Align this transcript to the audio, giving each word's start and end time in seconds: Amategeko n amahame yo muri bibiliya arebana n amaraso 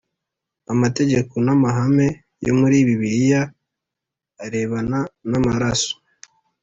Amategeko 0.73 1.33
n 1.45 1.47
amahame 1.55 2.07
yo 2.45 2.53
muri 2.59 2.75
bibiliya 2.87 3.41
arebana 4.45 4.99
n 5.29 5.31
amaraso 5.39 5.93